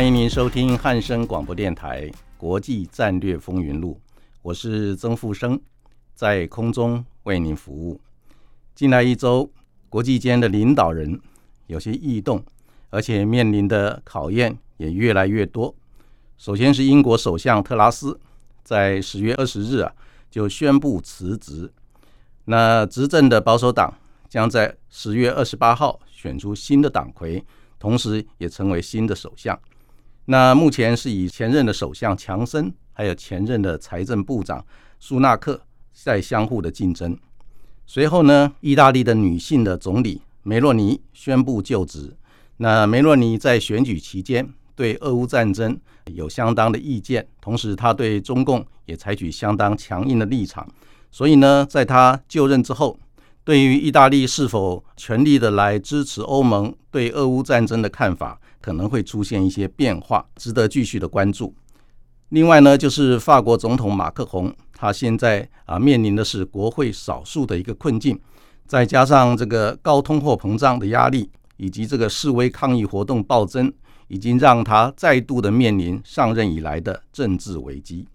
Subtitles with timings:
[0.00, 2.06] 欢迎您收听汉声广播电台
[2.38, 4.00] 《国际战略风云录》，
[4.40, 5.60] 我是曾富生，
[6.14, 8.00] 在空中为您服务。
[8.74, 9.52] 近来一周，
[9.90, 11.20] 国际间的领导人
[11.66, 12.42] 有些异动，
[12.88, 15.74] 而且面临的考验也越来越多。
[16.38, 18.18] 首先是英国首相特拉斯，
[18.64, 19.92] 在十月二十日啊
[20.30, 21.70] 就宣布辞职。
[22.46, 23.92] 那执政的保守党
[24.30, 27.44] 将在十月二十八号选出新的党魁，
[27.78, 29.60] 同时也成为新的首相。
[30.30, 34.64] 那目前是以前任的首相强森，还有前任的财政部长
[35.00, 35.60] 苏纳克
[35.92, 37.18] 在相互的竞争。
[37.84, 42.14] 随后呢，意大利的女性的总理梅洛尼宣布就职。
[42.58, 50.64] 那梅洛尼在选举期间对俄乌战争有相当的意见，同时他对中共也采取相当强硬的立场。
[51.10, 52.96] 所以呢，在他就任之后，
[53.42, 58.39] 对于意大利是否全力的来支持欧盟对俄乌战争的看法。
[58.60, 61.54] 可能会出现一些变化，值得继续的关注。
[62.28, 68.20] 另外呢，就是法国总统马克宏，他现在啊面临的是国会少数的一个困境，
[68.66, 73.72] 再加上这个高通货膨胀的压力，以及这个示威抗议活动暴增，
[74.06, 78.06] 已经让他再度的面临上任以来的政治危机。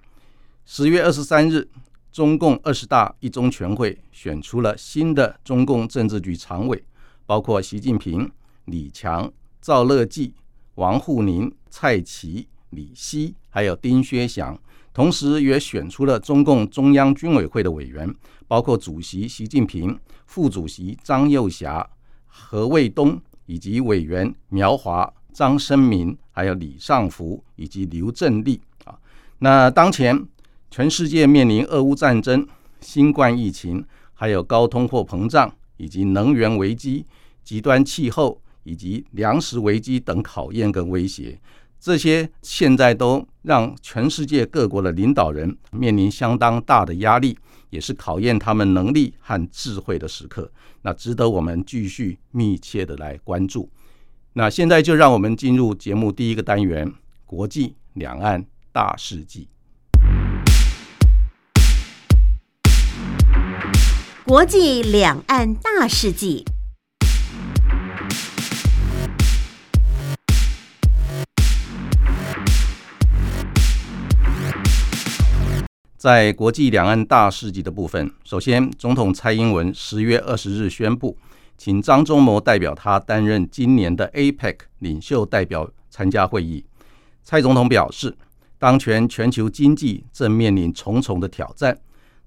[0.66, 1.68] 十月二十三日，
[2.12, 6.82] 中共二十大一中全会选出了新的中共政治局常委，
[7.26, 8.32] 包括习近平、
[8.66, 9.32] 李强。
[9.62, 10.32] 赵乐际、
[10.76, 14.60] 王沪宁、蔡奇、李希，还有丁薛祥，
[14.94, 18.14] 同时也选出了中共中央军委会的委员，
[18.48, 21.90] 包括主席习近平、副主席张又侠、
[22.28, 28.60] 何卫东，以及委员苗华、张生民，还有李尚福以及刘振立。
[28.84, 29.00] 啊，
[29.40, 30.26] 那当前
[30.70, 32.46] 全世界面临俄乌战争、
[32.82, 37.06] 新冠疫情，还有高通货膨胀，以及能源危机、
[37.46, 38.42] 极端气候。
[38.66, 41.40] 以及粮食危机等考验跟威胁，
[41.80, 47.38] 这些现在都让全世界各国的领导人面临相当大的压力，
[47.70, 50.52] 也是考验他们能力和智慧的时刻。
[50.82, 53.70] 那值得我们继续密切的来关注。
[54.34, 56.92] 那现在就让我们进入节目第一个单元——
[57.26, 59.48] 国际两岸大事记。
[64.26, 66.44] 国际两岸大事记。
[76.06, 81.18] 在国际两岸大事记的部分，首先，总统蔡英文十月二十日宣布，
[81.58, 86.64] 请张忠谋代表他担任今年的 APEC 领袖代表参加会议。
[87.24, 88.16] 蔡总统表示，
[88.60, 91.76] 当前全球经济正面临重重的挑战，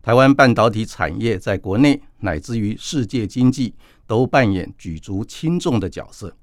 [0.02, 3.72] 台湾半导体产业在国内乃至于世界经济
[4.08, 6.36] 都扮演举足轻重的角色。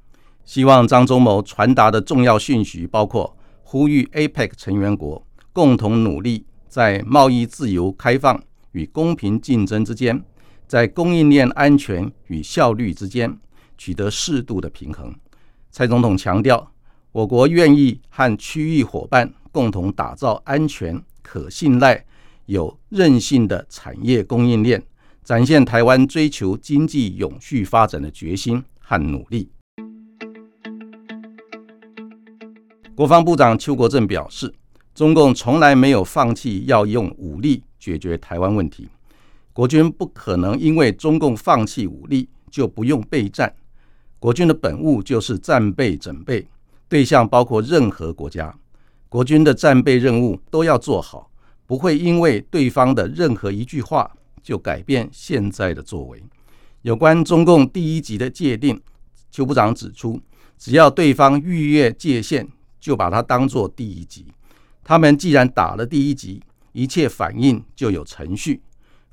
[0.45, 5.21] 希望张忠谋传达的重要讯息包括：呼吁 APEC 成员国
[5.51, 6.45] 共同努力。
[6.75, 8.37] 在贸易自由开放
[8.73, 10.21] 与公平竞争之间，
[10.67, 13.33] 在供应链安全与效率之间
[13.77, 15.15] 取得适度的平衡。
[15.71, 16.69] 蔡总统强调，
[17.13, 22.03] 我国愿意和区域伙伴共同打造安全、可信赖、
[22.47, 24.83] 有韧性的产业供应链，
[25.23, 29.49] 展现台湾追求经济永续发展的决心和努力。
[32.93, 34.53] 国防部长邱国正表示。
[34.95, 38.87] 中共从来没有放弃要用武力解决台湾问题，
[39.51, 43.53] 国军不可能因为中共放弃武力就不用备战。
[44.19, 46.47] 国军的本务就是战备准备，
[46.87, 48.55] 对象包括任何国家，
[49.09, 51.29] 国军的战备任务都要做好，
[51.67, 54.09] 不会因为对方的任何一句话
[54.41, 56.23] 就改变现在的作为。
[56.83, 58.81] 有关中共第一级的界定，
[59.29, 60.21] 邱部长指出，
[60.57, 62.47] 只要对方逾越界限，
[62.79, 64.25] 就把它当作第一级。
[64.87, 68.61] 他们既然打了第一集，一切反应就有程序。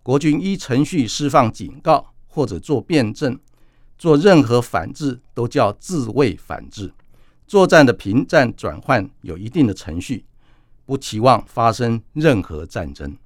[0.03, 3.41] 国军依程序释放警告或者做辩证，
[3.97, 6.93] 做任何反制都叫自卫反制。
[7.47, 10.27] 作战的平战转换有一定的程序，
[10.85, 13.17] 不期望发生任何战争。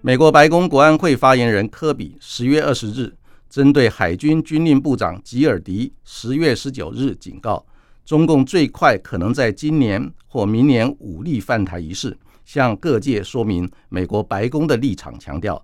[0.00, 3.14] 美国白宫国安会发言人科比十月二十日
[3.50, 7.66] 针对海军军令部长吉尔迪十月十九日警告，
[8.04, 15.62] 中共最快可能在今年或明年武力犯台一事，向各界说明美国白宫的立场，强调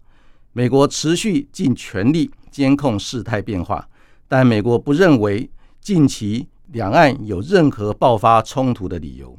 [0.53, 3.89] 美国持续尽全力监控事态变化，
[4.27, 5.49] 但美国不认为
[5.81, 9.39] 近期两岸有任何爆发冲突的理由。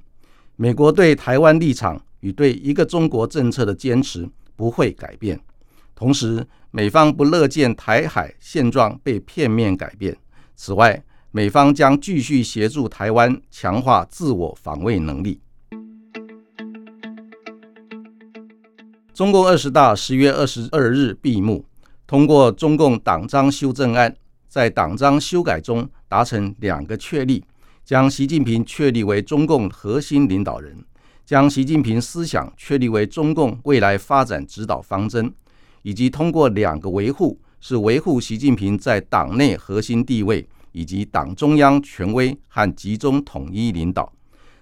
[0.56, 4.30] 美国对台湾立场与对一个中国政策的坚持。
[4.60, 5.40] 不会改变。
[5.96, 10.14] 同时，美方不乐见台海现状被片面改变。
[10.58, 15.40] 此外，美方将继续协助台湾强化自我防卫能力。
[19.14, 21.64] 中共二十大十月二十二日闭幕，
[22.08, 24.16] 通过中共党章修正案，
[24.48, 27.44] 在党章修改中达成两个确立，
[27.86, 30.84] 将习近平确立为中共核心领导人。
[31.28, 35.32] 将习近平思想确立为中共未来发展指导方针，
[35.84, 44.12] 以及通过两个维护，是维护习近平在党内核心地位以及党中央权威和集中统一领导。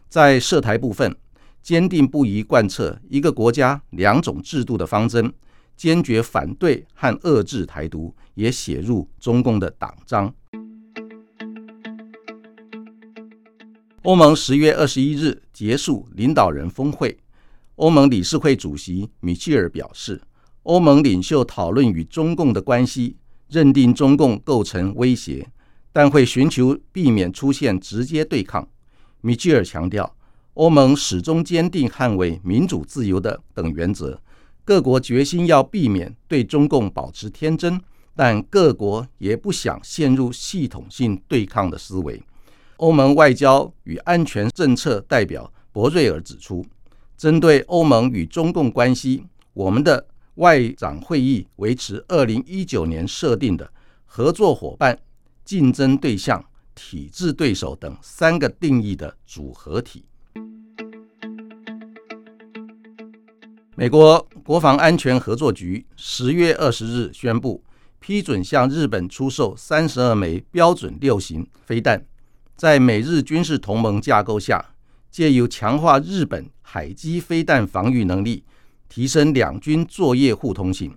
[0.10, 1.16] 在涉台部分，
[1.62, 5.34] 坚定不移贯彻一个国家两种制度的方针，
[5.76, 10.34] 坚决反对和遏制台独，也写入中共的党章。
[14.04, 17.18] 欧盟十月二十一日结束领导人峰会，
[17.76, 20.22] 欧盟理事会主席米切尔表示，
[20.64, 23.18] 欧盟领袖讨论与中共的关系，
[23.50, 25.50] 认定中共构成威胁，
[25.98, 28.70] 但会寻求避免出现直接对抗。
[29.22, 30.16] 米切尔强调，
[30.54, 34.22] 欧盟始终坚定捍卫民主自由的等原则，
[34.64, 37.82] 各国决心要避免对中共保持天真，
[38.16, 42.22] 但各国也不想陷入系统性对抗的思维。
[42.76, 46.64] 欧盟外交与安全政策代表博瑞尔指出，
[47.18, 49.24] 针对欧盟与中共关系，
[49.54, 50.06] 我们的
[50.36, 53.68] 外长会议维持二零一九年设定的
[54.06, 55.00] 合作伙伴、
[55.48, 56.44] 竞争对象、
[56.76, 60.04] 体制对手等三个定义的组合体。
[63.74, 67.64] 美国国防安全合作局十月二十日宣布，
[68.02, 72.06] 批准向日本出售三十二枚标准六型飞弹。
[72.58, 74.74] 在美日军事同盟架构下，
[75.10, 78.44] 借由强化日本海基飞弹防御能力，
[78.90, 80.94] 提升两军作业互通性，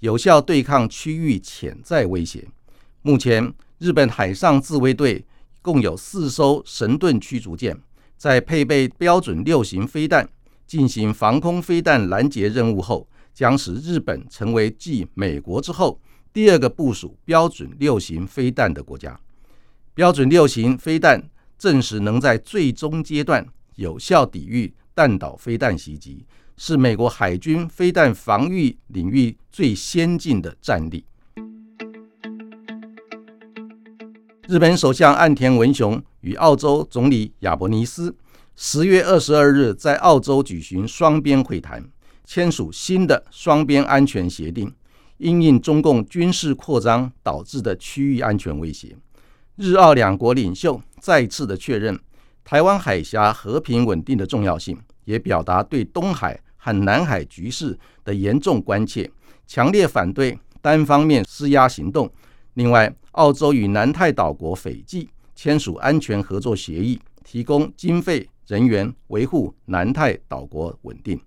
[0.00, 2.48] 有效对抗区域潜在威胁。
[3.02, 3.52] 目前，
[3.82, 5.26] 日本海上自卫队
[5.60, 7.76] 共有四艘神盾驱逐舰，
[8.16, 10.28] 在配备标准六型飞弹
[10.68, 16.00] 进行防空飞弹拦截任务后，将使日本成为继美国之后
[16.32, 19.18] 第二个部署标准六型飞弹的国家。
[19.94, 21.20] 标准六型飞弹
[21.58, 23.44] 证实能在最终阶段
[23.74, 26.24] 有效抵御弹道飞弹袭击，
[26.56, 31.04] 是美国海军飞弹防御领域最先进的战力。
[34.52, 38.14] 日本首相岸田文雄与澳洲总理亚伯尼斯
[38.54, 41.82] 十月二十二日在澳洲举行双边会谈，
[42.26, 44.70] 签署新的双边安全协定，
[45.16, 48.94] 因应中共军事扩张导致的区域安全威胁。
[49.56, 51.98] 日澳两国领袖再次的确认
[52.44, 59.10] 台湾海峡和平稳定的重要性，也表达对东海和南海局势的严重关切，
[59.46, 62.12] 强烈反对单方面施压行动。
[62.52, 71.20] 另外，澳洲与南太岛国斐济签署安全合作协议，提供经费、人员维护南太岛国稳定。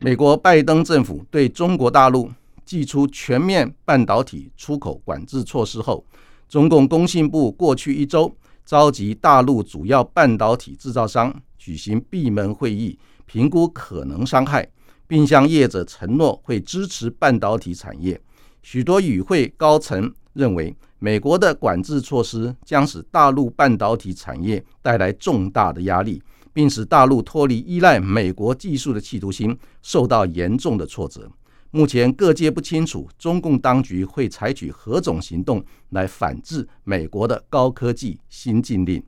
[0.00, 2.30] 美国拜登政府对中国大陆。
[2.66, 6.02] 祭出全面半导体出口管制措施后，
[6.48, 14.66] 中共工信部过去一周召集大陆主要半导体制造商举行闭门会议，评估可能伤害，
[15.06, 18.18] 并向业者承诺会支持半导体产业。
[18.64, 31.30] 许多与会高层认为，美国的管制措施将使大陆半导体产业带来重大的压力，并使大陆脱离依赖美国技术的企图心受到严重的挫折。
[31.72, 39.02] 目前各界不清楚中共当局会采取何种行动来反制美国的高科技新禁令。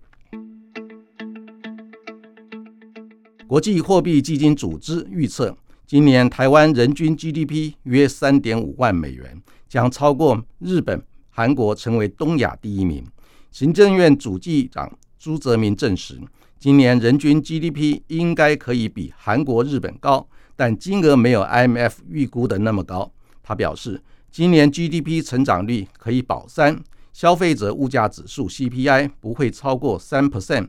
[3.47, 5.57] 国际货币基金组织预测，
[5.87, 11.01] 今年台湾人均 GDP 约三点五万美元，将超过日本、
[11.31, 13.07] 韩国，成为东亚第一名。
[13.53, 16.21] 行政院主计长朱泽民证实，
[16.59, 20.27] 今年人均 GDP 应该可以比韩国、日本高。
[20.57, 23.13] 但金额没有 IMF 预估的那么高。
[23.45, 24.03] 他表示，
[24.33, 30.67] 今年 GDP 成长率可以保三，消费者物价指数 CPI 不会超过三 percent。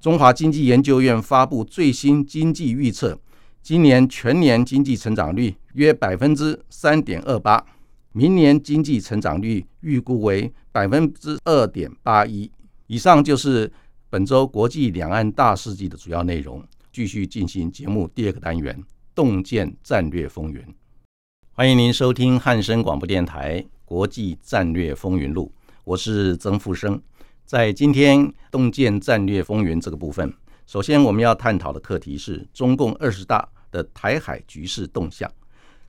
[0.00, 3.18] 中华经济研究院发布最新经济预测，
[3.64, 7.64] 今年全年经济成长率约百分之三点二八，
[8.12, 12.50] 明年经济成长率预估为百分之二点八一。
[12.88, 13.72] 以上就是
[14.10, 16.62] 本周国际两岸大事记的主要内容。
[16.92, 18.78] 继续进行节目第二个单元
[19.16, 20.62] “洞见战略风云”，
[21.52, 25.50] 欢迎您收听汉声广播电台《国际战略风云录》，
[25.84, 27.00] 我是曾富生。
[27.46, 30.30] 在今天“洞见战略风云”这个部分，
[30.66, 35.28] 首先我们要探讨的课题是中共二十大的台海局势动向。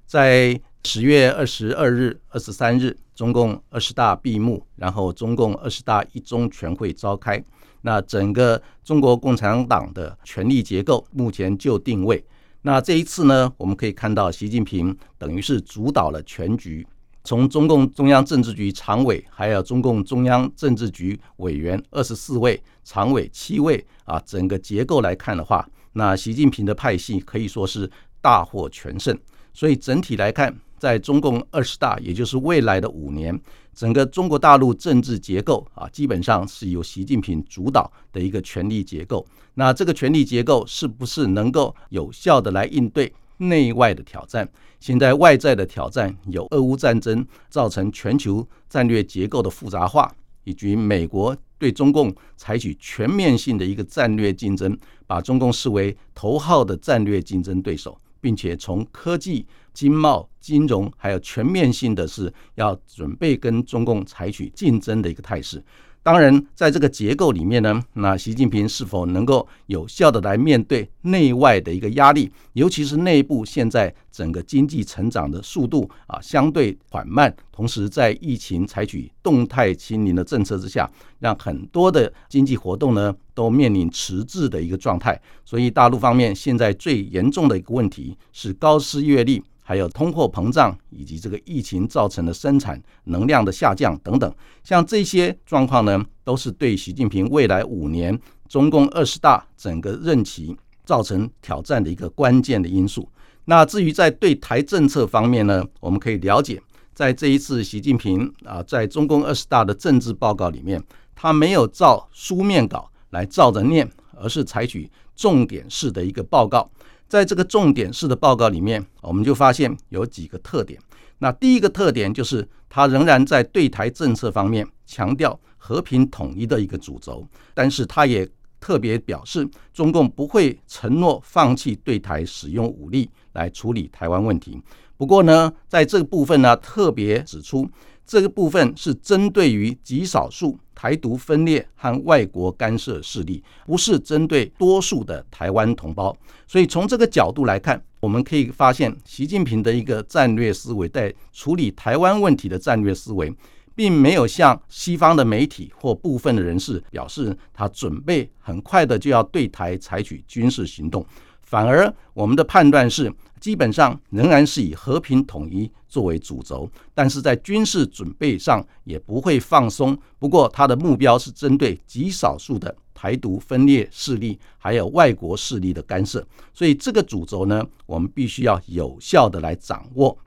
[0.08, 7.44] 在十月二十二日、二十三日，中共二十大闭幕，然后中共二十大一中全会召开。
[7.82, 12.26] 那整个中国共产党的权力结构目前就定位。
[12.64, 16.86] 那这一次呢，我们可以看到习近平等于是主导了全局。
[17.24, 27.90] 从中共中央政治局常委，还有中共中央政治局委员二十四位，常委七位啊，整个结构来看的话，那习近平的派系可以说是
[28.22, 29.18] 大获全胜。
[29.54, 33.40] 所以整体来看，在中共二十大，也就是未来的五年，
[33.74, 39.26] 整个中国大陆政治结构啊，基本上是由习近平主导的一个权力结构。
[39.54, 44.50] 那这个权力结构是不是能够有效的来应对内外的挑战？
[44.82, 65.64] 现在外在的挑战有俄乌战争造成全球战略结构的复杂化，以及美国对中共采取全面性的一个战略竞争，把中共视为头号的战略竞争对手，并且从科技、经贸、金融还有全面性的是要准备跟中共采取竞争的一个态势。
[66.06, 85.20] 当然，在这个结构里面呢，那习近平是否能够有效的来面对内外的一个压力，尤其是内部现在整个经济成长的速度啊相对缓慢，同时在疫情采取动态清零的政策之下，让很多的经济活动呢都面临迟滞的一个状态。
[85.44, 89.44] 所以，大陆方面现在最严重的一个问题是高失业率。
[89.68, 94.32] 还有通货膨胀以及这个疫情造成的生产能量的下降等等，
[94.64, 98.18] 像这些状况呢，都是对习近平未来五年
[98.48, 103.10] 中共二十大整个任期造成挑战的一个关键的因素。
[103.46, 106.62] 那至于在对台政策方面呢，我们可以了解，
[106.94, 110.80] 在这一次习近平啊，在中共二十大的政治报告里面，
[111.16, 116.70] 他没有照书面稿来照着念，而是采取重点式的一个报告。
[117.08, 120.80] 在这个重点式的报告里面，我们就发现有几个特点。
[121.20, 128.28] 那第一个特点就是，它仍然在对台政策方面强调和平统一的一个主轴，但是它也
[128.60, 134.62] 特别表示，中共不会承诺放弃对台使用武力来处理台湾问题。
[134.98, 137.70] 不过呢，在这个部分呢，特别指出。
[138.06, 146.16] 这个部分是针对于极少数台独分裂和外国干涉势力，不是针对多数的台湾同胞。
[146.48, 153.34] 所以从这个角度来看，我们可以发现，习近平的一个战略思维在处理台湾问题的战略思维，
[153.74, 161.04] 并没有像西方的媒体或部分的人士表示，他准备很快的就要对台采取军事行动。
[161.46, 169.98] 反而，我们的判断是，基本上仍然是以和平统一作为主轴，但是在军事准备上也不会放松。
[170.18, 176.26] 不过，它的目标是针对极少数的台独分裂势力，还有外国势力的干涉。
[176.54, 180.18] 所以，这个主轴呢，我们必须要有效的来掌握。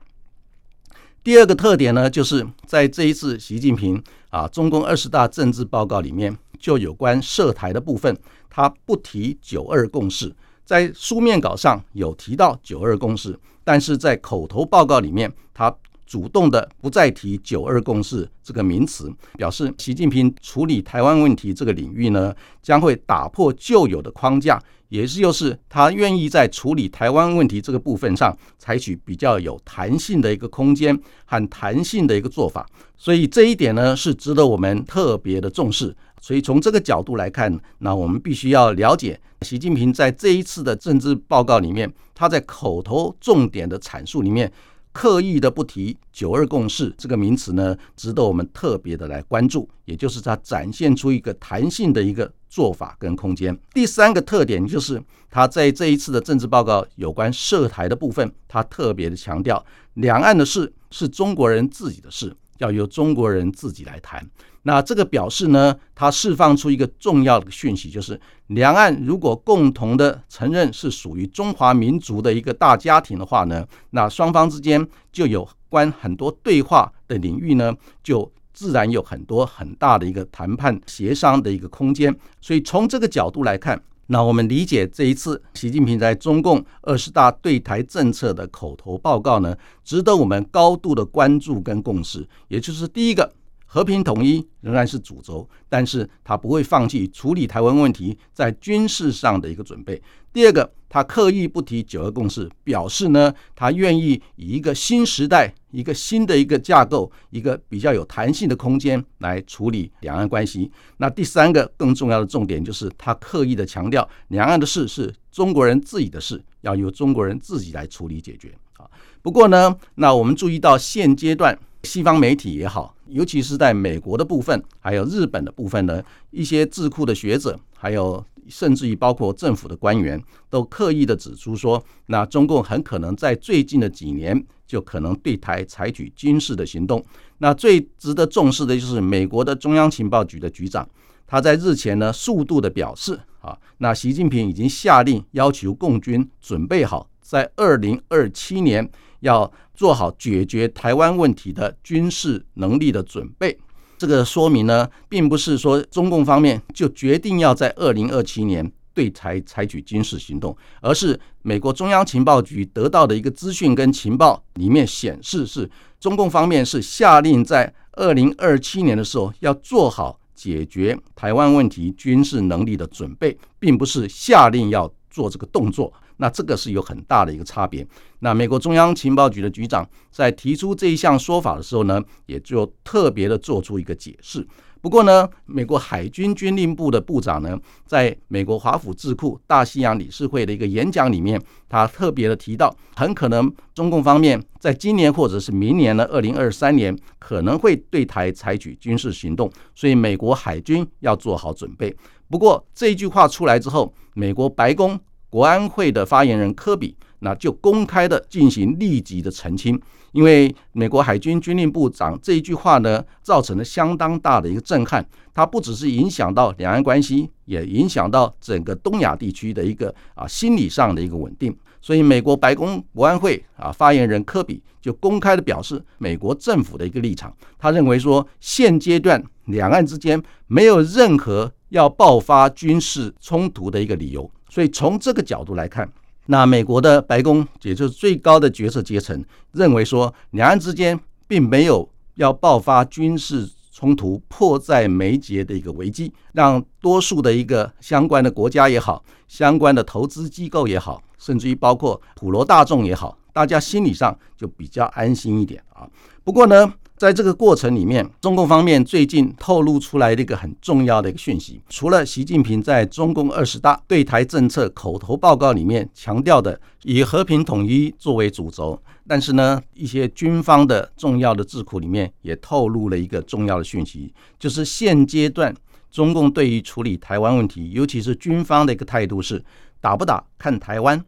[1.21, 8.17] 第二个特点呢，就是在这一次习近平啊中共二十大政治报告里面，就有关涉台的部分，
[8.49, 10.33] 他不提九二共识。
[10.69, 13.35] 在书面稿上有提到“九二共识”，
[13.65, 30.95] 但是在口头报告里面，他主动的不再提“九二共识”这个名词，表示习近平处理台湾问题这个领域呢，将会打破旧有的框架，也是又是他愿意在处理台湾问题这个部分上采取比较有弹性的一个空间
[31.25, 32.63] 和弹性的一个做法，
[32.95, 35.95] 所以这一点呢是值得我们特别的重视。
[36.21, 44.51] 所以从这个角度来看，那我们必须要了解习近平在这一次的政治报告里面，他在口头重点的阐述里面，
[44.91, 49.69] 刻意的不提“九二共识”这个名词呢，值得我们特别的来关注。
[49.85, 53.57] 也就是他展现出一个弹性的一个做法跟空间。
[53.73, 64.23] 第三个特点就是他在这一次的政治报告有关涉台的部分，他特别的强调，两岸的事是中国人自己的事，要由中国人自己来谈。
[64.69, 77.73] 那这个表示呢，它释放出一个重要的讯息，就是两岸如果共同的承认是属于中华民族的一个大家庭的话呢，那双方之间就有关很多对话的领域呢，
[78.03, 82.15] 就自然有很多很大的一个谈判协商的一个空间。
[82.39, 92.27] 所以从这个角度来看，那我们理解这一次习近平在中共二十大对台政策的口头报告呢，值得我们高度的关注跟共识。
[92.49, 93.33] 也就是第一个。
[93.71, 100.01] 和平统一仍然是主轴，但是他不会放弃处理台湾问题在军事上的一个准备。
[100.33, 110.71] 第二个，他刻意不提九二共识，表示呢，他愿意以一个新时代、一个新的一个架构、一个比较有弹性的空间来处理两岸关系。
[110.97, 118.51] 那第三个更重要的重点就是，他刻意的强调，两岸的事是中国人自己的事，要由中国人自己来处理解决。
[118.77, 118.89] 啊，
[119.21, 121.55] 不过呢，那我们注意到现阶段。
[121.83, 126.01] 西方媒体也好，尤其是在美国的部分，还有日本的部分呢，
[126.31, 137.03] 一些智库的学者，还有甚至于包括政府的官员，都刻意的指出说，那中共很可能在最近的几年就可能对台采取军事的行动。
[137.39, 140.87] 那最值得重视的就是美国的中央情报局的局长，
[141.25, 148.89] 他在日前呢，速度的表示啊，那习近平已经下令要求共军准备好，在二零二七年。
[149.19, 153.57] 要做好解决台湾问题的军事能力的准备。
[153.97, 175.91] 这个说明呢，并不是说中共方面就决定要在二零二七年对台采取军事行动，而是美国中央情报局得到的一个资讯跟情报里面显示，是中共方面是下令在二零二七年的时候要做好解决台湾问题军事能力的准备，并不是下令要做这个动作。
[176.19, 177.85] 那这个是有很大的一个差别。
[178.19, 184.45] 那美国中央情报局的局长在提出这一项说法的时候呢，也就特别的做出一个解释。
[184.81, 201.93] 不过呢，美国海军军令部的部长呢，在美国华府智库大西洋理事会的一个演讲里面，他特别的提到，很可能中共方面在今年或者是明年呢，二零二三年可能会对台采取军事行动，所以美国海军要做好准备。
[202.29, 204.97] 不过这一句话出来之后，美国白宫。
[205.29, 209.79] 国安会的发言人科比，那就公开的进行立即的澄清，
[210.11, 215.05] 因为美国海军军令部长这一句话呢，造成了相当大的一个震撼。
[215.33, 221.55] 它不只是影响到两岸关系，也影响到整个东亚地区的一个啊心理上的一个稳定。
[221.81, 234.29] 所以，美国白宫国安会啊发言人科比就公开的表示，美国政府的一个立场，他认为说，现阶段两岸之间没有任何要爆发军事冲突的一个理由。
[234.49, 235.89] 所以从这个角度来看，
[236.25, 255.87] 那美国的白宫，也就是最高的决策阶层，认为说两岸之间并没有要爆发军事冲突、迫在眉睫的一个危机，让多数的一个相关的国家也好，相关的投资机构也好，甚至于包括普罗大众也好，大家心理上就比较安心一点啊。
[256.23, 256.73] 不过呢。
[256.99, 275.55] 在这个过程里面，中共方面最近透露出来的一个很重要的一个讯息，除了习近平在中共二十大对台政策口头报告里面强调的以和平统一作为主轴，但是呢，一些军方的重要的智库里面也透露了一个重要的讯息，就是现阶段
[275.89, 279.41] 中共对于处理台湾问题，尤其是军方的一个态度是
[279.79, 281.01] 打不打看台湾，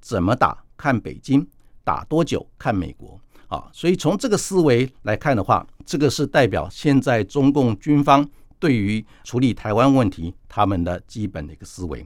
[0.00, 1.46] 怎么打看北京，
[1.84, 3.20] 打多久看美国。
[3.54, 12.04] 啊，所以从这个思维来看的话，这个是代表现在中共军方对于处理台湾问题他们的基本的一个思维。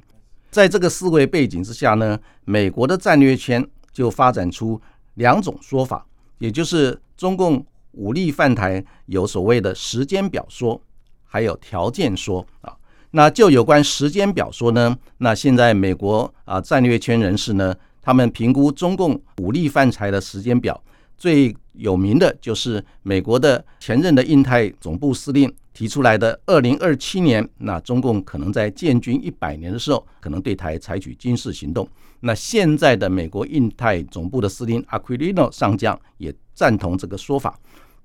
[0.50, 4.78] 在这个思维背景之下呢，美国的战略圈就发展出
[5.14, 6.04] 两种说法，
[6.38, 10.78] 也就是中共武力犯台有所谓的时间表说，
[11.24, 12.76] 还有条件说啊。
[13.12, 20.78] 那就有关时间表说呢，那现在美国啊战略圈人士呢，他们评估中共武力犯台的时间表。
[21.18, 31.88] 最有名的就是美国的前任的印太总部司令提出来的，二零二七年，那中共可能在建军一百年的时候，可能对台采取军事行动。
[32.20, 37.58] 那现在的美国印太总部的司令 Aquilino 上将也赞同这个说法。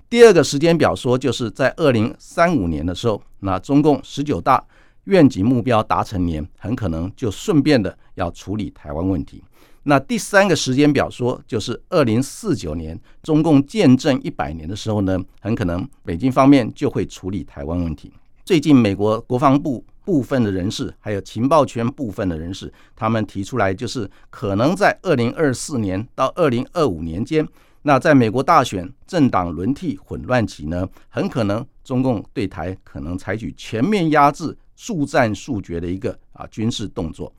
[0.09, 4.63] 第二个时间表说，就是在二零三五年的时候，那中共十九大
[5.05, 9.43] 愿景目标达成年，很可能就顺便的要处理台湾问题。
[9.83, 18.11] 那第三个时间表说，就是二零四九年中共建政一百年的时候呢，很可能北京方面就会处理台湾问题。
[18.45, 27.47] 最近美国国防部部分的人士，还有情报圈部分的人士，他们提出来，就是可能在二零二四年到二零二五年间，
[27.81, 37.33] 那在美国大选政党轮替混乱期呢，很可能中共对台可能采取全面压制、速战速决的一个啊军事动作。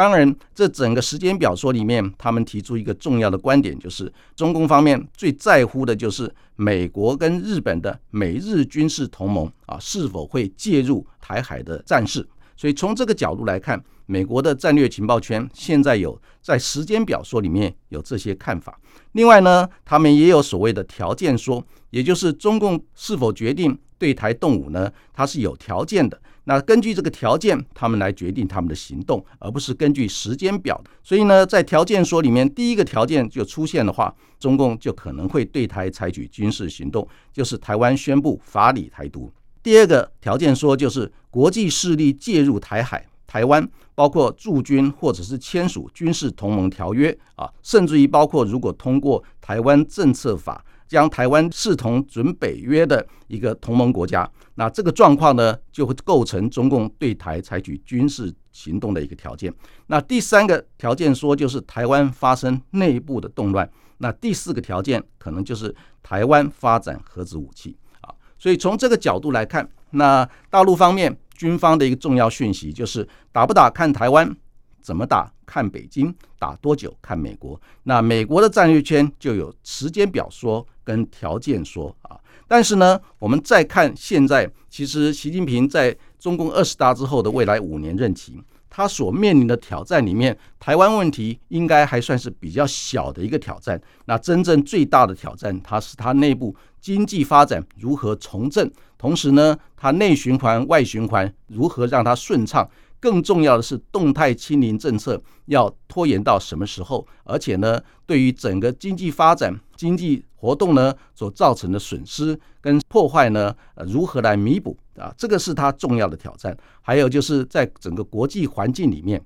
[0.00, 12.26] 当然，这整个时间表说里面，他们提出一个重要的观点，就是中共方面最在乎的就是美国跟日本的美日军事同盟啊是否会介入台海的战事。
[12.56, 18.80] 所以从这个角度来看，美国的战略情报圈现在有在时间表说里面有这些看法。
[19.12, 24.90] 另外呢，他们也有所谓的条件说，也就是中共是否决定对台动武呢？
[25.12, 26.18] 它是有条件的。
[26.44, 30.82] 那根据这个条件，他们来决定他们的行动，而不是根据时间表。
[31.02, 39.30] 所以呢，在条件说里面，第一个条件就出现的话，中共就可能会对台采取军事行动，就是台湾宣布法理台独。
[39.62, 59.54] 第二个条件说，就是国际势力介入台海、台湾，包括驻军或者是签署军事同盟条约啊，甚至于包括如果通过台湾政策法，将台湾视同准北约的一个同盟国家，那这个状况呢，就会构成中共对台采取军事行动的一个条件。
[59.86, 63.70] 那第三个条件说，就是台湾发生内部的动乱。
[63.98, 65.72] 那第四个条件可能就是
[66.02, 68.12] 台湾发展核子武器啊。
[68.36, 74.36] 所以从这个角度来看，那大陆方面军方的一个重要讯息就是打不打看台湾，
[74.80, 77.60] 怎么打看北京，打多久看美国。
[77.82, 82.18] 那美国的战略圈就有时间表说跟条件说啊。
[82.48, 88.42] 但是呢，我们再看现在，其实习近平在中共二十大之后的未来五年任期。
[88.72, 93.80] 他所面临的挑战里面，台湾问题应该还算是比较小的一个挑战。
[94.04, 102.68] 那真正最大的挑战，它是它内部经济发展如何重振，同时呢，它内循环、外循环如何让它顺畅。
[103.00, 107.06] 更重要的是，动态清零政策要拖延到什么时候？
[107.24, 115.12] 而且呢，对于整个经济发展、经济活动呢所造成的损失跟破坏呢，呃，如何来弥补啊？
[115.16, 116.56] 这个是它重要的挑战。
[116.82, 119.22] 还有就是在整个国际环境里面，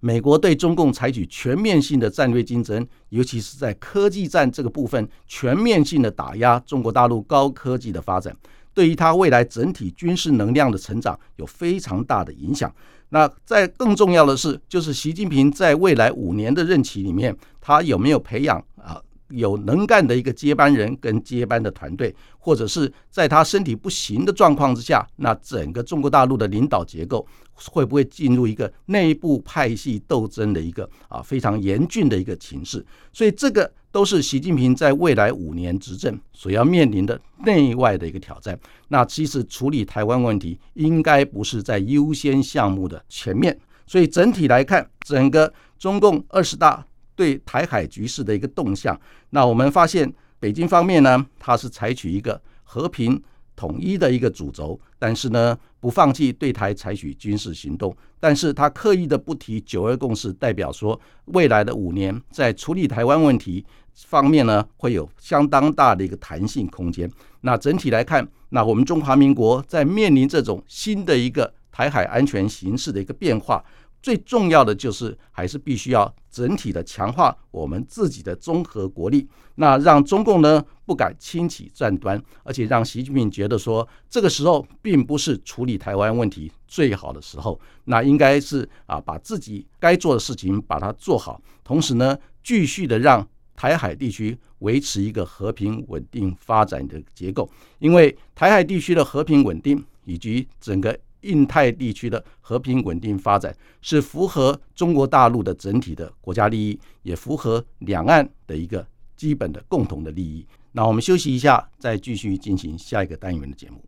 [0.00, 8.34] 美国对中共采取全面性的战略竞争，尤其是在科技战这个部分，全面性的打压中国大陆高科技的发展。
[8.74, 12.70] 对于他未来整体军事能量的成长有非常大的影响。
[13.10, 32.84] 那在更重要的是，就是习近平在未来五年的任期里面，他有没有培养啊有能干的一个接班人跟接班的团队，或者是在他身体不行的状况之下，那整个中国大陆的领导结构会不会进入一个内部派系斗争的一个啊非常严峻的一个情势？
[33.12, 33.70] 所以这个。
[33.94, 38.58] 都是习近平在未来五年执政所要面临的内外的一个挑战。
[38.88, 43.56] 那其实处理台湾问题应该不是在优先项目的前面。
[43.86, 53.22] 所以整体来看，整个中共二十大对台海局势的一个动向，那我们发现北京方面呢，它是采取一个和平。
[53.56, 67.10] 统一的一个主轴，但是呢，不放弃对台采取军事行动，但是他刻意的不提九二共识，代表说未来的五年在处理台湾问题方面呢，会有相当大的一个弹性空间。
[67.42, 73.64] 那整体来看，那我们中华民国在面临这种新的一个台海安全形势的一个变化。
[74.02, 100.98] 最重要的就是，还是必须要整体的强化我们自己的综合国力，那让中共呢不敢轻启战端，而且让习近平觉得说，这个时候并不是处理台湾问题最好的时候，那应该是啊把自己该做的事情把它做好，同时呢继续的让台海地区维持一个和平稳定发展的结构，因为台海地区的和平稳定以及整个。
[101.24, 108.86] 印太地区的和平稳定发展是符合中国大陆的整体的国家利益，也符合两岸的一个
[109.16, 110.46] 基本的共同的利益。
[110.72, 113.82] 那我们休息一下，再继续进行下一个单元的节目。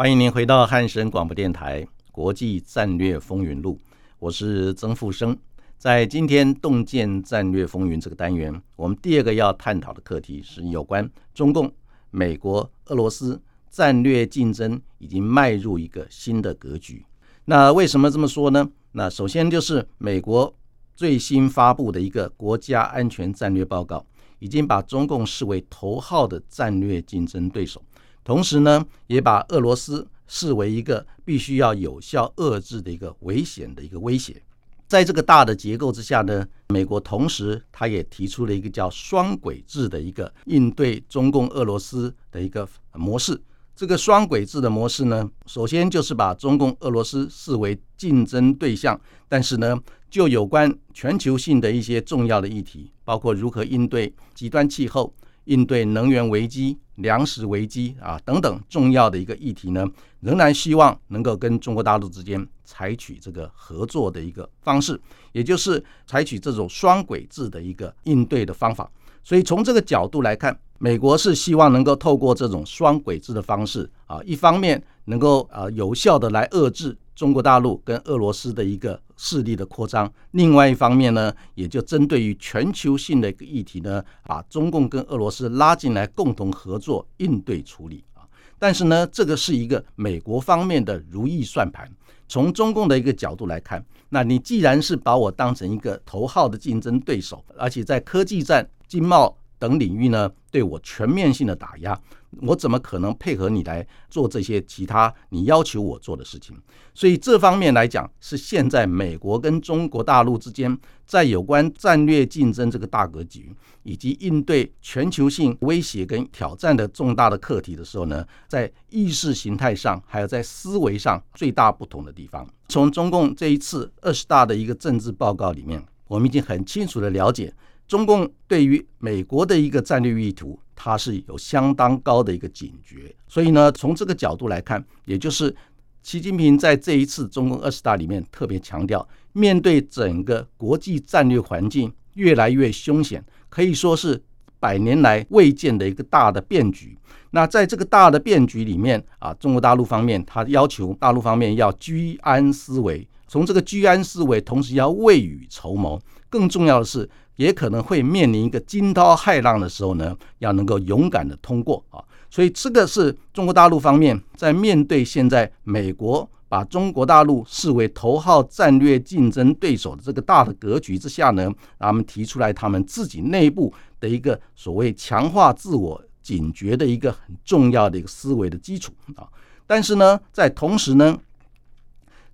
[0.00, 3.74] 欢迎您回到汉声广播电台《国际战略风云录》，
[4.18, 5.36] 我是曾富生。
[5.76, 11.70] 在今天“洞见战略风云”这个单元，我们第二个要探讨的课题是有关中共、
[12.10, 17.04] 美国、俄罗斯战略竞争已经迈入一个新的格局。
[17.44, 18.66] 那为什么这么说呢？
[18.92, 20.56] 那首先就是美国
[20.96, 24.06] 最新发布的一个国家安全战略报告，
[24.38, 27.82] 已经把中共视为头号的战略竞争对手，
[28.30, 34.40] 同时呢，也把俄罗斯视为一个必须要有效遏制的一个危险的一个威胁。
[34.86, 43.36] 在这个大的结构之下呢，美国同时他也提出了一个叫双轨制的一个应对中共、俄罗斯的一个模式。
[43.74, 49.76] 这个双轨制的模式呢，首先就是把中共、俄罗斯视为竞争对象，但是呢，
[50.08, 55.12] 就有关全球性的一些重要的议题，包括如何应对极端气候。
[55.50, 59.84] 应对能源危机、粮食危机啊等等重要的一个议题呢，
[60.20, 64.98] 仍然希望能够跟中国大陆之间采取这个合作的一个方式，
[65.32, 68.88] 也就是采取这种双轨制的一个应对的方法。
[69.24, 88.24] 所以从这个角度来看，美国是希望能够透过这种双轨制的方式啊，一方面能够啊有效的来遏制中国大陆跟俄罗斯的一个势力的扩张，另外一方面呢，也就针对于全球性的一个议题呢，把中共跟俄罗斯拉进来共同合作应对处理啊。
[88.58, 91.86] 但是呢，这个是一个美国方面的如意算盘。
[92.26, 101.96] 从中共的一个角度来看，那你既然是把我当成一个头号的竞争对手，而且在科技战、经贸等领域呢，对我全面性的打压。
[102.42, 106.56] 我怎么可能配合你来做这些其他你要求我做的事情？
[106.94, 122.48] 所以这方面来讲，是现在美国跟中国大陆之间在有关战略竞争这个大格局，以及应对全球性威胁跟挑战的重大的课题的时候呢，在意识形态上，还有在思维上最大不同的地方。
[122.68, 127.52] 从中共这一次二十大的一个政治报告里面，我们已经很清楚的了解。
[127.90, 133.12] 中共对于美国的一个战略意图，它是有相当高的一个警觉。
[133.26, 135.52] 所以呢，从这个角度来看，也就是
[136.00, 144.22] 习近平在这一次中共二十大里面特别强调，面对整个国际战略环境越来越凶险，可以说是
[144.60, 146.96] 百年来未见的一个大的变局。
[147.32, 156.02] 那在这个大的变局里面啊，中国大陆方面他要求大陆方面要居安思危，从这个居安思危，同时要未雨绸缪。
[156.28, 157.08] 更重要的是。
[157.36, 161.96] 也可能会面临一个惊涛骇浪的时候呢，要能够勇敢的通过啊，
[162.28, 179.26] 所以这个是中国大陆方面在面对现在美国把中国大陆视为头号战略竞争对手的这个大的格局之下呢，他们提出来他们自己内部的一个所谓强化自我警觉的一个很重要的一个思维的基础啊，
[179.66, 181.18] 但是呢，在同时呢。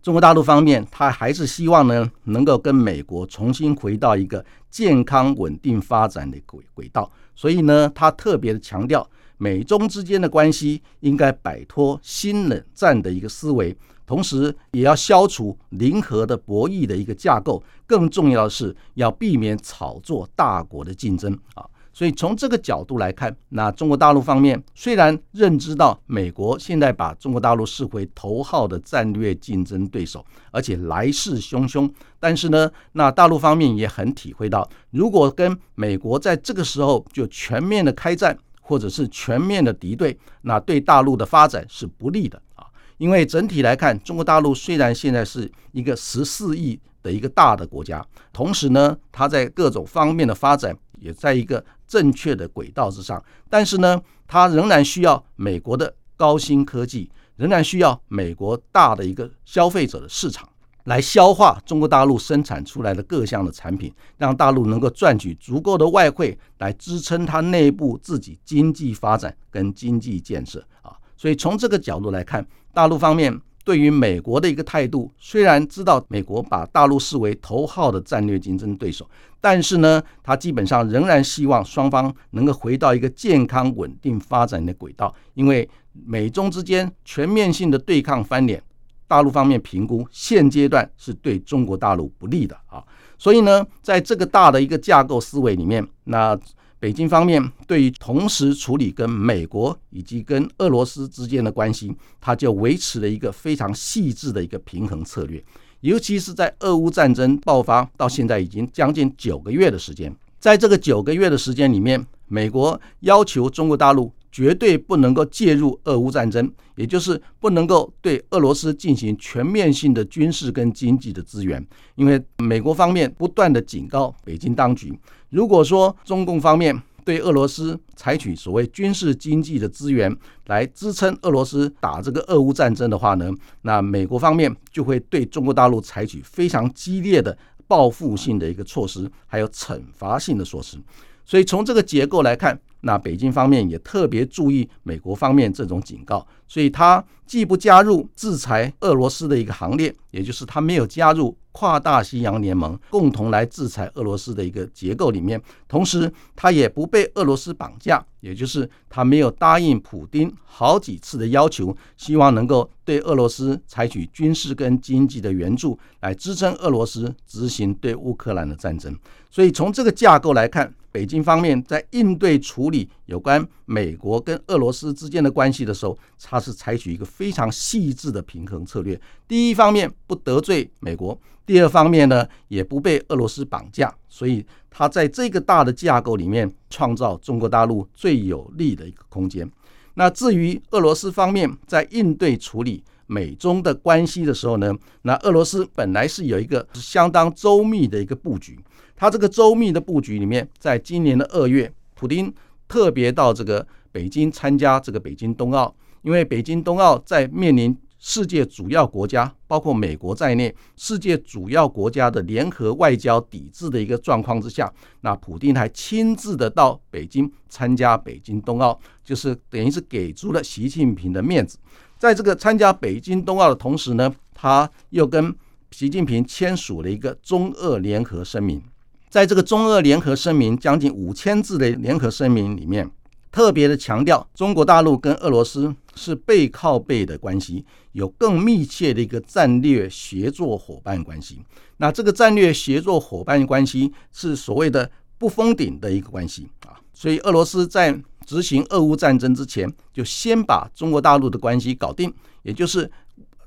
[0.07, 7.11] 中国大陆方面，他还是希望呢，能够跟美国重新回到一个健康稳定发展的轨轨道。
[7.35, 9.05] 所以呢，他特别的强调，
[9.37, 17.61] 美中之间的关系应该摆脱新冷战的一个思维，同时也要消除零和的博弈的一个架构。
[17.85, 21.67] 更重要的是，要避免炒作大国的竞争啊。
[21.97, 42.67] 所以从这个角度来看，那中国大陆方面虽然认知到美国现在把中国大陆视为头号的战略竞争对手，而且来势汹汹，但是呢，那大陆方面也很体会到，如果跟美国在这个时候就全面的开战，或者是全面的敌对，那对大陆的发展是不利的啊。
[42.99, 51.65] 因为整体来看，中国大陆虽然现在是一个十四亿的一个大的国家，同时呢，它在各种方面的发展也在一个。
[51.89, 60.49] 正确的轨道之上，但是呢，它仍然需要美国的高新科技，仍然需要美国大的一个消费者的市场
[60.83, 70.91] 来消化中国大陆生产出来的各项的产品，让大陆能够赚取足够的外汇来支撑它内部自己经济发展跟经济建设啊。
[71.17, 73.41] 所以从这个角度来看，大陆方面。
[73.67, 85.13] 对于美国的一个态度，虽然知道美国把大陆视为头号的战略竞争对手，但是呢，他基本上仍然希望双方能够回到一个健康稳定发展的轨道。
[85.35, 88.63] 因为美中之间全面性的对抗翻脸，
[89.09, 92.81] 大陆方面评估现阶段是对中国大陆不利的啊。
[93.19, 96.39] 所以呢，在这个大的一个架构思维里面，那。
[96.79, 105.43] 北京方面对于同时处理跟美国以及跟俄罗斯之间的关系，它就维持了一个非常细致的一个平衡策略。
[105.81, 124.93] 尤其是在俄乌战争爆发到现在已经将近九个月的时间，在这个九个月的时间里面，美国要求中国大陆绝对不能够介入俄乌战争，也就是不能够对俄罗斯进行全面性的军事跟经济的支援，因为美国方面不断的警告北京当局。
[125.37, 130.11] 如果说中共方面对俄罗斯采取所谓军事经济的资源
[130.47, 140.79] 来支撑俄罗斯打这个俄乌战争的话呢，那美国方面就会对中国大陆采取非常激烈的报复性的一个措施，还有惩罚性的措施。
[141.27, 151.37] 所以从这个结构来看，那北京方面也特别注意美国方面这种警告，所以他既不加入制裁俄罗斯的一个行列，也就是他没有加入。
[151.57, 168.95] 跨大西洋联盟共同来制裁俄罗斯的一个结构里面，同时他也不被俄罗斯绑架，也就是他没有答应普京好几次的要求，希望能够对俄罗斯采取军事跟经济的援助来支撑俄罗斯执行对乌克兰的战争。
[169.31, 179.01] 所以从这个架构来看，北京方面在应对处理有关美国跟俄罗斯之间的关系的时候，它是采取一个非常细致的平衡策略。
[179.27, 189.49] 第一方面不得罪美国，第二方面呢也不被俄罗斯绑架，所以它在这个大的架构里面创造中国大陆最有利的一个空间。
[189.95, 198.59] 那至于俄罗斯方面在应对处理美中的关系的时候呢，那俄罗斯本来是有一个相当周密的一个布局。
[198.97, 202.33] 他这个周密的布局里面，在今年的二月，普京
[202.67, 221.59] 特别到这个北京参加这个北京冬奥，因为北京冬奥在面临世界主要国家，包括美国在内，世界主要国家的联合外交抵制的一个状况之下，那普京还亲自的到北京参加北京冬奥，就是等于是给足了习近平的面子。
[221.99, 225.35] 在这个参加北京冬奥的同时呢，他又跟
[225.71, 228.63] 习近平签署了一个中俄联合声明。
[229.09, 232.91] 在这个中俄联合声明将近五千字的联合声明里面，
[233.37, 241.43] 特别的强调中国大陆跟俄罗斯是背靠背的关系，有更密切的一个战略协作伙伴关系。
[241.77, 246.81] 那这个战略协作伙伴关系是所谓的不封顶的一个关系啊。
[246.95, 247.95] 所以俄罗斯在
[248.25, 252.11] 执行俄乌战争之前，就先把中国大陆的关系搞定，
[252.43, 252.91] 也就是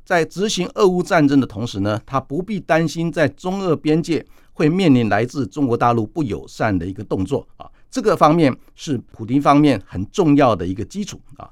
[0.05, 4.23] 在执行俄乌战争的同时呢，他不必担心在中俄边界。
[4.51, 11.49] 会面临来自中国大陆不友善的一个动作啊，这个方面是普京方面很重要的一个基础啊。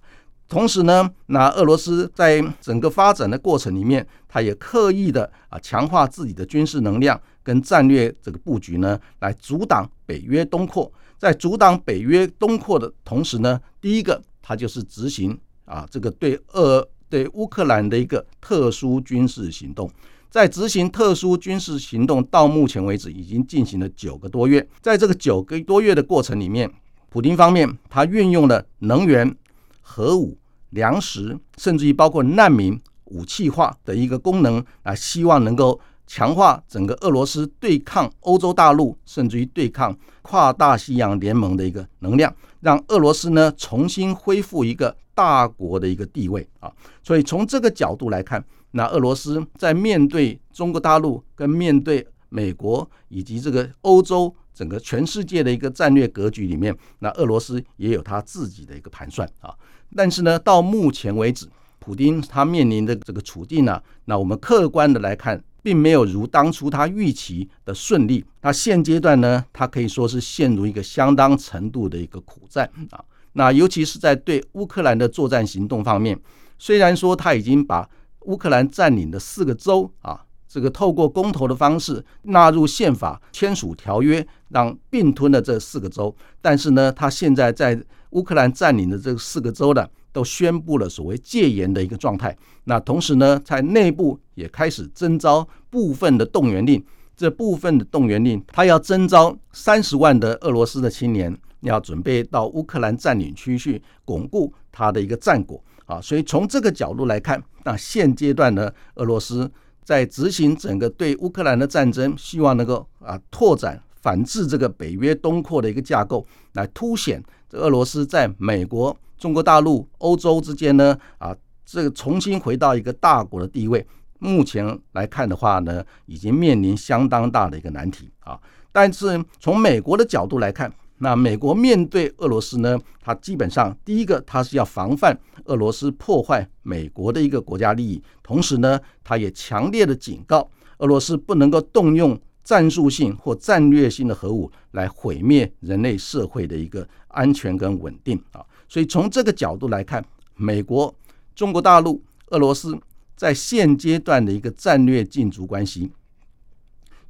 [0.48, 10.90] 同时呢，那俄罗斯在整个发展的过程里面，他也刻意的啊强化自己的军事能量跟战略这个布局呢，来阻挡北约东扩。
[11.18, 19.92] 在阻挡北约东扩的同时呢，第一个他就是执行啊这个对俄对乌克兰的一个特殊军事行动。
[20.38, 26.72] 在执行特殊军事行动到目前为止已经进行了九个多月，在这个九个多月的过程里面，
[27.10, 29.36] 普京方面他运用了能源、
[29.82, 30.38] 核武、
[30.70, 46.72] 粮食，甚至于包括难民武器化的一个功能，啊希望能够强化整个俄罗斯对抗欧洲大陆，甚至于对抗跨大西洋联盟的一个能量，让俄罗斯呢重新恢复一个大国的一个地位啊。
[47.04, 48.44] 所以从这个角度来看。
[48.72, 59.56] 那俄罗斯在面对中国大陆、跟面对美国以及这个欧洲整个全世界的一个战略格局里面，那俄罗斯也有他自己的一个盘算啊。
[59.96, 61.48] 但是呢，到目前为止，
[61.80, 68.24] 普京他面临的这个处境呢，那我们客观的来看，并没有如当初他预期的顺利。
[68.40, 73.04] 那现阶段呢，他可以说是陷入一个相当程度的一个苦战啊。
[73.34, 76.18] 那尤其是在对乌克兰的作战行动方面，
[76.58, 77.86] 虽然说他已经把
[78.22, 86.16] 乌克兰占领的四个州啊，这个透过公投的方式纳入宪法，签署条约，让并吞了这四个州。
[86.42, 87.78] 但是呢，他现在在
[88.12, 89.86] 乌克兰占领的这四个州呢，
[90.18, 92.36] 都宣布了所谓戒严的一个状态。
[92.64, 96.84] 那同时呢，在内部也开始征召部分的动员令。
[97.16, 105.64] 这部分的动员令，他要征召三十万的俄罗斯的青年，要准备到乌克兰占领区去巩固他的一个战果。
[105.86, 109.50] 啊，所以从这个角度来看，那现阶段呢，俄罗斯
[109.84, 123.86] 在执行整个对乌克兰的战争，希望能够啊拓展反制这个北约东扩的一个架构，来凸显这俄罗斯在美国、中国大陆、欧洲之间呢啊这个重新回到一个大国的地位。
[124.20, 128.40] 目前来看的话呢，已经面临相当大的一个难题啊。
[128.72, 132.80] 但是从美国的角度来看，那美国面对俄罗斯呢？
[133.00, 140.50] 它基本上第一个，它是要防范俄罗斯破坏美国的一个国家利益，同时呢，它也强烈的警告
[140.80, 148.44] 俄罗斯不能够动用战术性或战略性的核武来毁灭人类社会的一个安全跟稳定啊。
[148.68, 150.04] 所以从这个角度来看，
[150.36, 150.94] 美国、
[151.36, 152.78] 中国大陆、俄罗斯
[153.16, 155.92] 在现阶段的一个战略竞逐关系，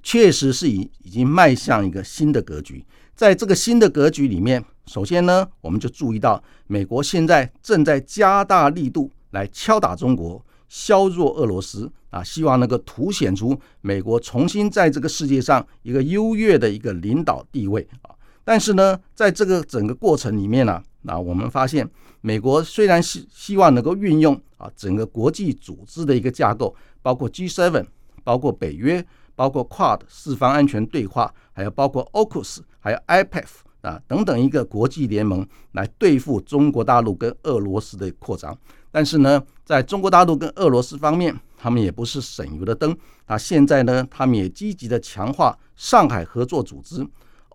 [0.03, 2.85] 确实是已已经迈向一个新的格局。
[3.15, 18.13] 在这个新的格局里面，首先呢，我们就注意到，美国现在正在加大力度来敲打中国，削弱俄罗斯啊，希望能够凸显出美国重新在这个世界上一个优越的一个领导地位啊。
[18.47, 21.85] 但是呢，在这个整个过程里面呢，那我们发现，
[22.21, 27.85] 美国虽然希希望能够运用啊整个国际组织的一个架构，包括 G7，
[28.23, 29.05] 包括北约。
[29.37, 33.47] 包括 QUAD 四方安全对话，还有包括 AUKUS，还有 IPF
[33.81, 38.57] 啊等等一个国际联盟来对付中国大陆跟俄罗斯的扩张。
[38.89, 43.37] 但是呢，在中国大陆跟俄罗斯方面，他们也不是省油的灯啊。
[43.37, 47.07] 现在呢，他们也积极的强化上海合作组织、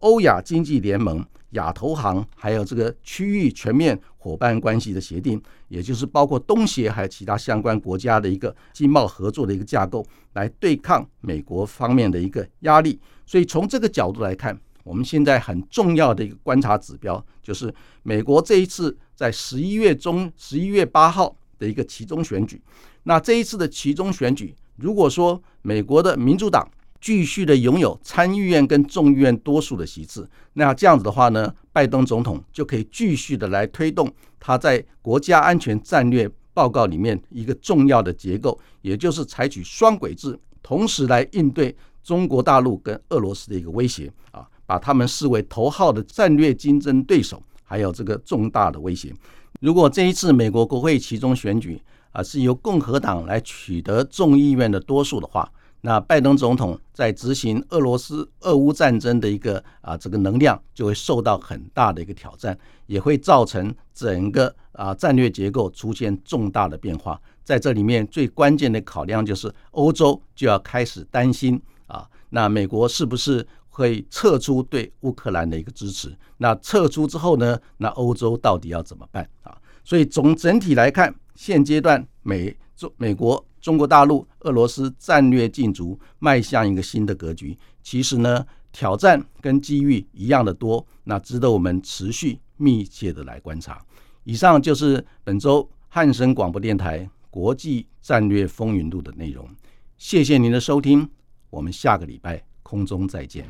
[0.02, 12.98] 欧亚经济联盟、亚投行，还有这个区域全面伙伴关系的协定，也就是包括东协还有其他相关国家的一个经贸合作的一个架构，来对抗美国方面的一个压力。
[13.26, 17.72] 所以从这个角度来看，我们现在很重要的一个观察指标，就是
[18.02, 22.60] 美国这一次在十一月中、十一月八号的一个其中选举。
[23.04, 26.68] 那这一次的其中选举，如果说美国的民主党
[27.02, 41.74] 继续的拥有参议院跟众议院多数的席次，那这样子的话呢，拜登总统就可以继续的来推动他在国家安全战略报告里面一个重要的结构，也就是采取双轨制，同时来应对
[42.04, 49.12] 中国大陆跟俄罗斯的一个威胁啊，把他们视为头号的战略竞争对手，还有这个重大的威胁。
[49.60, 51.82] 如果这一次美国国会其中选举，
[52.12, 55.50] 啊，是由共和党来取得众议院的多数的话，
[55.82, 67.20] 那拜登总统在执行俄罗斯俄乌战争的一个啊这个能量就会受到很大的一个挑战，也会造成整个啊战略结构出现重大的变化。
[67.44, 76.16] 在这里面最关键的考量就是欧洲就要开始担心啊，那美国是不是会撤出对乌克兰的一个支持？
[76.38, 79.56] 那撤出之后呢，那欧洲到底要怎么办啊？
[79.84, 81.14] 所以从整体来看。
[81.34, 87.56] 现阶段，美中美国、中国大陆、俄罗斯战略竞逐，迈向一个新的格局。
[87.82, 93.80] 其实呢，挑战跟机遇一样的多，那值得我们持续密切的来观察。
[94.24, 99.48] 以上就是本周汉声广播电台国际战略风云录的内容。
[99.96, 101.08] 谢谢您的收听，
[101.48, 103.46] 我们下个礼拜空中再见。